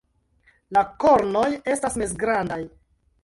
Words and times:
La 0.77 0.81
kornoj 1.03 1.45
estas 1.75 1.99
mezgrandaj. 2.03 2.61